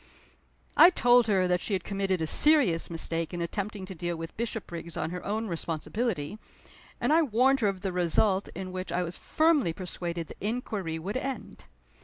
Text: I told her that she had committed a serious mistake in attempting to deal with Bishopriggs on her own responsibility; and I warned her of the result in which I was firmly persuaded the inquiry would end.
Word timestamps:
I 0.75 0.89
told 0.89 1.27
her 1.27 1.47
that 1.47 1.61
she 1.61 1.73
had 1.73 1.83
committed 1.83 2.23
a 2.23 2.25
serious 2.25 2.89
mistake 2.89 3.35
in 3.35 3.41
attempting 3.43 3.85
to 3.85 3.93
deal 3.93 4.15
with 4.15 4.35
Bishopriggs 4.35 4.97
on 4.97 5.11
her 5.11 5.23
own 5.23 5.45
responsibility; 5.47 6.39
and 6.99 7.13
I 7.13 7.21
warned 7.21 7.59
her 7.59 7.67
of 7.67 7.81
the 7.81 7.93
result 7.93 8.47
in 8.55 8.71
which 8.71 8.91
I 8.91 9.03
was 9.03 9.19
firmly 9.19 9.73
persuaded 9.73 10.25
the 10.25 10.37
inquiry 10.43 10.97
would 10.97 11.17
end. 11.17 11.65